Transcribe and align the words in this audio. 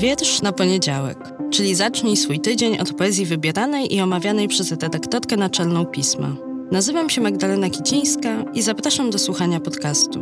Wiersz 0.00 0.42
na 0.42 0.52
poniedziałek, 0.52 1.18
czyli 1.50 1.74
zacznij 1.74 2.16
swój 2.16 2.40
tydzień 2.40 2.78
od 2.78 2.92
poezji 2.92 3.26
wybieranej 3.26 3.94
i 3.94 4.00
omawianej 4.00 4.48
przez 4.48 4.70
redaktorkę 4.70 5.36
naczelną 5.36 5.86
pisma. 5.86 6.28
Nazywam 6.72 7.10
się 7.10 7.20
Magdalena 7.20 7.70
Kicińska 7.70 8.28
i 8.54 8.62
zapraszam 8.62 9.10
do 9.10 9.18
słuchania 9.18 9.60
podcastu. 9.60 10.20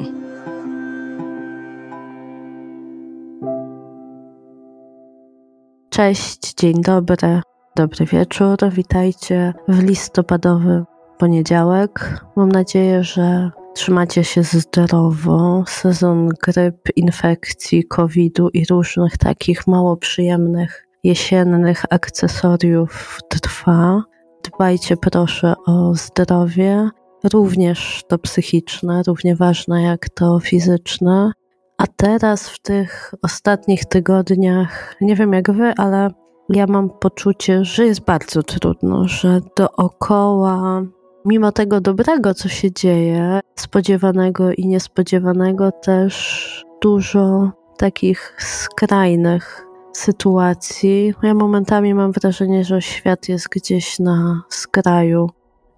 Cześć, 5.90 6.54
dzień 6.54 6.82
dobry, 6.82 7.40
dobry 7.76 8.06
wieczór. 8.06 8.56
Witajcie 8.72 9.54
w 9.68 9.82
listopadowy 9.82 10.84
poniedziałek. 11.18 12.24
Mam 12.36 12.52
nadzieję, 12.52 13.04
że 13.04 13.50
trzymacie 13.78 14.24
się 14.24 14.42
zdrowo. 14.42 15.64
Sezon 15.66 16.28
gryp, 16.28 16.88
infekcji, 16.96 17.84
COVID-u 17.84 18.48
i 18.48 18.64
różnych 18.66 19.18
takich 19.18 19.66
mało 19.66 19.96
przyjemnych 19.96 20.86
jesiennych 21.04 21.84
akcesoriów 21.90 23.18
trwa. 23.28 24.02
Dbajcie 24.44 24.96
proszę 24.96 25.54
o 25.66 25.94
zdrowie, 25.94 26.90
również 27.32 28.02
to 28.08 28.18
psychiczne, 28.18 29.02
równie 29.06 29.36
ważne 29.36 29.82
jak 29.82 30.08
to 30.08 30.40
fizyczne. 30.40 31.32
A 31.78 31.84
teraz 31.96 32.48
w 32.48 32.62
tych 32.62 33.14
ostatnich 33.22 33.84
tygodniach, 33.84 34.96
nie 35.00 35.16
wiem 35.16 35.32
jak 35.32 35.50
wy, 35.50 35.72
ale 35.76 36.10
ja 36.48 36.66
mam 36.66 36.90
poczucie, 36.90 37.64
że 37.64 37.86
jest 37.86 38.00
bardzo 38.04 38.42
trudno, 38.42 39.08
że 39.08 39.40
dookoła 39.56 40.82
mimo 41.24 41.52
tego 41.52 41.80
dobrego, 41.80 42.34
co 42.34 42.48
się 42.48 42.72
dzieje, 42.72 43.40
spodziewanego 43.54 44.52
i 44.52 44.66
niespodziewanego, 44.66 45.72
też 45.72 46.64
dużo 46.82 47.50
takich 47.76 48.36
skrajnych 48.38 49.66
sytuacji. 49.92 51.14
Ja 51.22 51.34
momentami 51.34 51.94
mam 51.94 52.12
wrażenie, 52.12 52.64
że 52.64 52.82
świat 52.82 53.28
jest 53.28 53.48
gdzieś 53.48 53.98
na 53.98 54.42
skraju, 54.48 55.30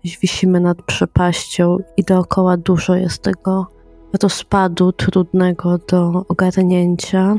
wisimy 0.05 0.61
nad 0.61 0.83
przepaścią 0.83 1.79
i 1.97 2.05
dookoła 2.05 2.57
dużo 2.57 2.95
jest 2.95 3.23
tego 3.23 3.67
rozpadu 4.23 4.93
trudnego 4.93 5.79
do 5.79 6.25
ogarnięcia. 6.29 7.35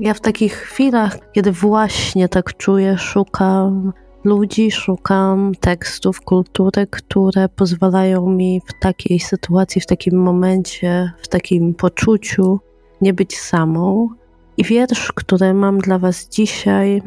Ja 0.00 0.14
w 0.14 0.20
takich 0.20 0.54
chwilach, 0.54 1.32
kiedy 1.32 1.52
właśnie 1.52 2.28
tak 2.28 2.56
czuję, 2.56 2.98
szukam 2.98 3.92
ludzi, 4.24 4.70
szukam 4.70 5.52
tekstów, 5.60 6.20
kultury, 6.20 6.86
które 6.90 7.48
pozwalają 7.48 8.30
mi 8.30 8.60
w 8.66 8.72
takiej 8.80 9.20
sytuacji, 9.20 9.80
w 9.80 9.86
takim 9.86 10.22
momencie, 10.22 11.12
w 11.22 11.28
takim 11.28 11.74
poczuciu 11.74 12.60
nie 13.00 13.14
być 13.14 13.38
samą. 13.38 14.08
I 14.56 14.64
wiersz, 14.64 15.12
który 15.12 15.54
mam 15.54 15.78
dla 15.78 15.98
Was 15.98 16.28
dzisiaj, 16.28 17.02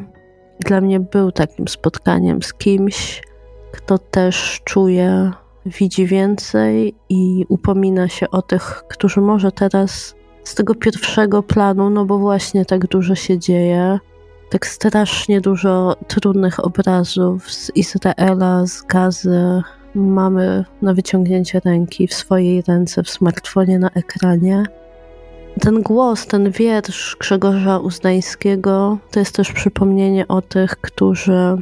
dla 0.60 0.80
mnie 0.80 1.00
był 1.00 1.32
takim 1.32 1.68
spotkaniem 1.68 2.42
z 2.42 2.54
kimś, 2.54 3.22
kto 3.72 3.98
też 3.98 4.60
czuje, 4.64 5.30
widzi 5.66 6.06
więcej 6.06 6.94
i 7.08 7.44
upomina 7.48 8.08
się 8.08 8.30
o 8.30 8.42
tych, 8.42 8.84
którzy 8.88 9.20
może 9.20 9.52
teraz 9.52 10.14
z 10.44 10.54
tego 10.54 10.74
pierwszego 10.74 11.42
planu, 11.42 11.90
no 11.90 12.04
bo 12.04 12.18
właśnie 12.18 12.64
tak 12.64 12.86
dużo 12.86 13.14
się 13.14 13.38
dzieje, 13.38 13.98
tak 14.50 14.66
strasznie 14.66 15.40
dużo 15.40 15.96
trudnych 16.08 16.64
obrazów 16.64 17.52
z 17.52 17.70
Izraela, 17.76 18.66
z 18.66 18.82
Gazy. 18.82 19.62
Mamy 19.94 20.64
na 20.82 20.94
wyciągnięcie 20.94 21.60
ręki 21.64 22.06
w 22.06 22.14
swojej 22.14 22.62
ręce, 22.62 23.02
w 23.02 23.10
smartfonie 23.10 23.78
na 23.78 23.90
ekranie. 23.90 24.64
Ten 25.60 25.82
głos, 25.82 26.26
ten 26.26 26.50
wiersz 26.50 27.16
Grzegorza 27.20 27.78
Uzdańskiego 27.78 28.98
to 29.10 29.18
jest 29.18 29.36
też 29.36 29.52
przypomnienie 29.52 30.28
o 30.28 30.42
tych, 30.42 30.76
którzy 30.76 31.56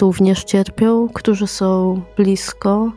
również 0.00 0.44
cierpią, 0.44 1.08
którzy 1.08 1.46
są 1.46 2.02
blisko 2.16 2.92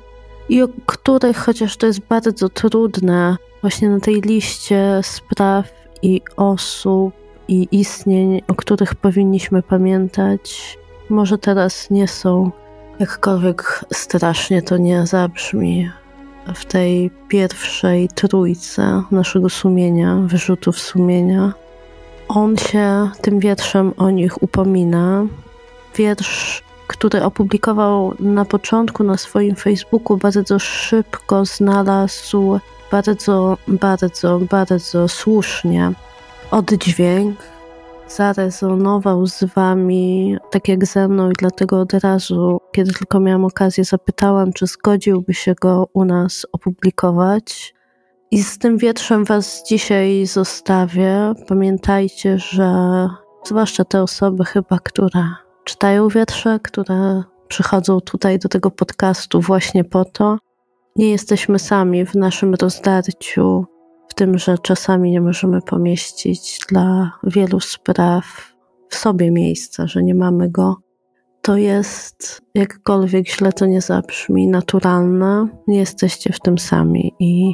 i 0.50 0.62
o 0.62 0.68
których, 0.86 1.38
chociaż 1.38 1.78
to 1.78 1.88
jest 1.88 2.00
bardzo 2.00 2.50
trudne, 2.50 3.38
właśnie 3.62 3.90
na 3.90 4.00
tej 4.00 4.22
liście 4.22 5.00
spraw 5.04 5.74
i 6.02 6.22
osób, 6.38 7.14
i 7.48 7.68
istnień, 7.72 8.42
o 8.48 8.56
których 8.56 8.96
powinniśmy 8.96 9.64
pamiętać, 9.64 10.78
może 11.10 11.38
teraz 11.38 11.90
nie 11.90 12.08
są. 12.08 12.52
Jakkolwiek 13.00 13.86
strasznie 13.94 14.62
to 14.62 14.78
nie 14.78 15.08
zabrzmi 15.08 15.92
w 16.56 16.66
tej 16.66 17.12
pierwszej 17.28 18.10
trójce 18.16 19.04
naszego 19.12 19.50
sumienia, 19.50 20.16
wyrzutów 20.16 20.80
sumienia. 20.80 21.54
On 22.28 22.58
się 22.58 23.10
tym 23.22 23.40
wierszem 23.40 23.94
o 23.98 24.10
nich 24.10 24.44
upomina. 24.44 25.26
Wiersz, 25.96 26.64
który 26.88 27.24
opublikował 27.24 28.14
na 28.20 28.46
początku 28.46 29.04
na 29.04 29.18
swoim 29.18 29.56
Facebooku, 29.56 30.18
bardzo 30.18 30.60
szybko 30.60 31.46
znalazł 31.46 32.60
bardzo, 32.92 33.58
bardzo, 33.68 34.40
bardzo 34.40 35.08
słusznie 35.08 35.92
oddźwięk 36.52 37.38
zarezonował 38.08 39.28
z 39.28 39.44
wami 39.44 40.38
tak 40.52 40.68
jak 40.68 40.86
ze 40.86 41.08
mną 41.08 41.30
i 41.30 41.34
dlatego 41.40 41.80
od 41.80 41.94
razu, 41.94 42.62
kiedy 42.72 42.94
tylko 42.94 43.20
miałam 43.20 43.46
okazję, 43.46 43.84
zapytałam, 43.84 44.54
czy 44.54 44.68
zgodziłby 44.68 45.34
się 45.34 45.54
go 45.62 45.88
u 45.94 46.06
nas 46.06 46.46
opublikować. 46.52 47.74
I 48.32 48.44
z 48.44 48.58
tym 48.58 48.78
wietrzem 48.78 49.26
was 49.26 49.64
dzisiaj 49.68 50.26
zostawię. 50.26 51.34
Pamiętajcie, 51.48 52.40
że 52.40 52.70
zwłaszcza 53.44 53.86
te 53.86 54.02
osoby 54.02 54.46
chyba, 54.46 54.80
które 54.80 55.30
czytają 55.64 56.08
wietrze, 56.08 56.60
które 56.64 57.24
przychodzą 57.48 58.02
tutaj 58.02 58.40
do 58.40 58.50
tego 58.50 58.72
podcastu 58.72 59.42
właśnie 59.42 59.84
po 59.84 60.06
to, 60.06 60.38
nie 60.96 61.12
jesteśmy 61.12 61.60
sami 61.60 62.06
w 62.06 62.16
naszym 62.16 62.54
rozdarciu 62.54 63.66
tym, 64.16 64.38
że 64.38 64.58
czasami 64.58 65.12
nie 65.12 65.22
możemy 65.22 65.62
pomieścić 65.62 66.60
dla 66.70 67.12
wielu 67.24 67.60
spraw 67.60 68.54
w 68.90 68.96
sobie 68.96 69.32
miejsca, 69.32 69.88
że 69.88 70.04
nie 70.04 70.16
mamy 70.16 70.50
go, 70.50 70.78
to 71.42 71.58
jest, 71.58 72.42
jakkolwiek 72.56 73.30
źle 73.30 73.54
to 73.54 73.66
nie 73.66 73.82
zabrzmi, 73.82 74.48
naturalne. 74.48 75.48
Nie 75.68 75.80
jesteście 75.80 76.34
w 76.34 76.40
tym 76.40 76.58
sami 76.58 77.14
i 77.20 77.54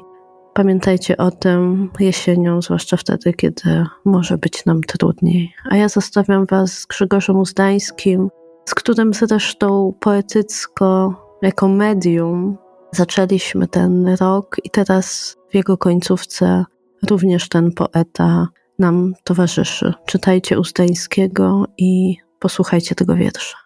pamiętajcie 0.54 1.18
o 1.18 1.32
tym 1.32 1.90
jesienią, 2.00 2.62
zwłaszcza 2.62 2.98
wtedy, 2.98 3.34
kiedy 3.34 3.86
może 4.06 4.38
być 4.38 4.66
nam 4.66 4.82
trudniej. 4.82 5.54
A 5.70 5.76
ja 5.76 5.90
zostawiam 5.90 6.46
Was 6.46 6.72
z 6.72 6.86
Grzegorzem 6.86 7.40
Uzdańskim, 7.40 8.30
z 8.66 8.76
którym 8.76 9.14
zresztą 9.14 9.94
poetycko, 10.00 11.16
jako 11.42 11.68
medium, 11.68 12.58
zaczęliśmy 12.92 13.68
ten 13.68 14.08
rok 14.08 14.56
i 14.64 14.70
teraz 14.70 15.38
w 15.52 15.56
jego 15.56 15.78
końcówce 15.78 16.66
również 17.10 17.50
ten 17.50 17.72
poeta 17.72 18.48
nam 18.80 19.14
towarzyszy. 19.24 19.94
Czytajcie 20.06 20.60
Uzdańskiego 20.60 21.66
i 21.78 22.16
posłuchajcie 22.40 22.96
tego 22.96 23.16
wiersza. 23.16 23.58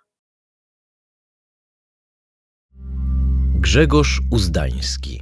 Grzegorz 3.56 4.22
Uzdański. 4.32 5.22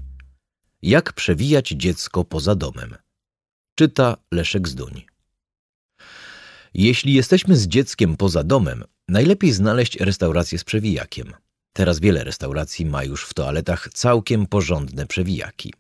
Jak 0.82 1.14
przewijać 1.14 1.68
dziecko 1.68 2.24
poza 2.24 2.56
domem? 2.56 2.96
Czyta 3.76 4.18
Leszek 4.32 4.68
Zduń. 4.68 5.06
Jeśli 6.74 7.14
jesteśmy 7.14 7.56
z 7.56 7.68
dzieckiem 7.68 8.18
poza 8.18 8.44
domem, 8.44 8.84
najlepiej 9.08 9.52
znaleźć 9.52 10.00
restaurację 10.00 10.60
z 10.60 10.64
przewijakiem. 10.64 11.34
Teraz 11.74 12.00
wiele 12.00 12.24
restauracji 12.24 12.86
ma 12.86 13.04
już 13.04 13.26
w 13.26 13.34
toaletach 13.34 13.90
całkiem 13.94 14.46
porządne 14.46 15.06
przewijaki. 15.06 15.74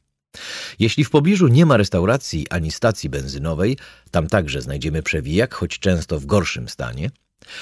Jeśli 0.79 1.03
w 1.03 1.09
pobliżu 1.09 1.47
nie 1.47 1.65
ma 1.65 1.77
restauracji 1.77 2.47
ani 2.49 2.71
stacji 2.71 3.09
benzynowej, 3.09 3.77
tam 4.11 4.27
także 4.27 4.61
znajdziemy 4.61 5.03
przewijak, 5.03 5.53
choć 5.53 5.79
często 5.79 6.19
w 6.19 6.25
gorszym 6.25 6.69
stanie, 6.69 7.09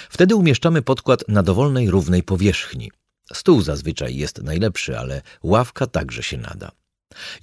wtedy 0.10 0.36
umieszczamy 0.36 0.82
podkład 0.82 1.24
na 1.28 1.44
dowolnej 1.44 1.90
równej 1.90 2.24
powierzchni. 2.24 2.92
Stół 3.34 3.62
zazwyczaj 3.62 4.16
jest 4.16 4.44
najlepszy, 4.44 5.00
ale 5.00 5.22
ławka 5.44 5.88
także 5.88 6.24
się 6.24 6.38
nada. 6.38 6.72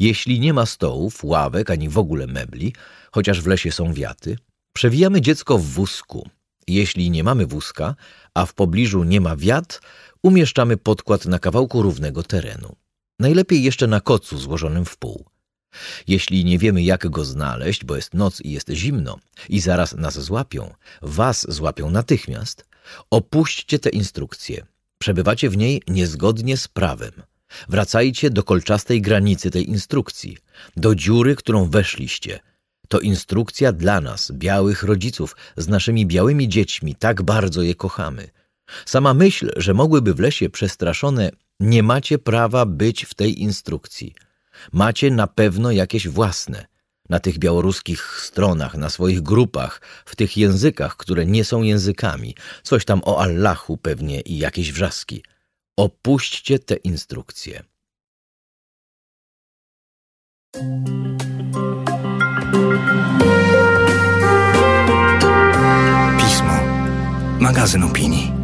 Jeśli 0.01 0.41
nie 0.41 0.53
ma 0.53 0.67
stołów, 0.67 1.25
ławek 1.25 1.71
ani 1.71 1.89
w 1.89 1.99
ogóle 1.99 2.27
mebli, 2.27 2.75
chociaż 3.13 3.41
w 3.41 3.47
lesie 3.47 3.73
są 3.73 3.93
wiaty, 3.93 4.39
przewijamy 4.73 5.21
dziecko 5.21 5.59
w 5.59 5.65
wózku. 5.65 6.29
Jeśli 6.69 7.11
nie 7.11 7.25
mamy 7.25 7.47
wózka, 7.47 7.95
a 8.35 8.47
w 8.47 8.55
pobliżu 8.55 9.05
nie 9.05 9.21
ma 9.21 9.37
wiat, 9.37 9.81
umieszczamy 10.23 10.77
podkład 10.77 11.27
na 11.27 11.39
kawałku 11.39 11.83
równego 11.83 12.23
terenu. 12.23 12.77
Najlepiej 13.19 13.63
jeszcze 13.63 13.87
na 13.87 14.01
kocu 14.01 14.39
złożonym 14.39 14.85
w 14.85 14.97
pół. 14.97 15.25
Jeśli 16.07 16.45
nie 16.45 16.59
wiemy, 16.59 16.83
jak 16.83 17.09
go 17.09 17.25
znaleźć, 17.25 17.85
bo 17.85 17.97
jest 17.97 18.15
noc 18.15 18.41
i 18.41 18.51
jest 18.51 18.71
zimno, 18.71 19.19
i 19.49 19.61
zaraz 19.61 19.95
nas 19.95 20.21
złapią, 20.21 20.75
was 21.03 21.47
złapią 21.53 21.91
natychmiast, 21.91 22.67
opuśćcie 23.11 23.79
tę 23.79 23.89
instrukcję. 23.89 24.67
Przebywacie 24.99 25.51
w 25.51 25.57
niej 25.57 25.83
niezgodnie 25.89 26.57
z 26.57 26.69
prawem. 26.69 27.13
Wracajcie 27.69 28.31
do 28.31 28.43
kolczastej 28.43 29.03
granicy 29.03 29.51
tej 29.51 29.71
instrukcji, 29.71 30.37
do 30.77 30.95
dziury, 30.95 31.37
którą 31.37 31.71
weszliście. 31.71 32.41
To 32.89 33.01
instrukcja 33.01 33.73
dla 33.73 34.01
nas, 34.01 34.33
białych 34.33 34.83
rodziców, 34.83 35.37
z 35.57 35.69
naszymi 35.69 36.07
białymi 36.07 36.49
dziećmi, 36.49 36.95
tak 36.95 37.23
bardzo 37.23 37.63
je 37.63 37.75
kochamy. 37.75 38.29
Sama 38.87 39.15
myśl, 39.15 39.51
że 39.57 39.75
mogłyby 39.75 40.15
w 40.15 40.21
lesie 40.21 40.51
przestraszone, 40.51 41.31
nie 41.61 41.83
macie 41.83 42.19
prawa 42.19 42.67
być 42.67 43.05
w 43.05 43.15
tej 43.15 43.43
instrukcji. 43.43 44.15
Macie 44.73 45.11
na 45.11 45.27
pewno 45.27 45.71
jakieś 45.71 46.09
własne. 46.09 46.67
Na 47.09 47.21
tych 47.21 47.39
białoruskich 47.39 48.21
stronach, 48.21 48.75
na 48.75 48.91
swoich 48.91 49.21
grupach, 49.23 49.81
w 50.05 50.17
tych 50.17 50.37
językach, 50.37 50.97
które 50.97 51.27
nie 51.27 51.45
są 51.45 51.63
językami, 51.63 52.35
coś 52.63 52.85
tam 52.85 53.01
o 53.05 53.21
Allahu 53.21 53.77
pewnie 53.77 54.21
i 54.21 54.39
jakieś 54.39 54.73
wrzaski. 54.73 55.25
Opuśćcie 55.77 56.59
te 56.59 56.75
instrukcje. 56.75 57.65
Pismo. 66.19 66.55
Magazyn 67.41 67.83
opinii. 67.83 68.38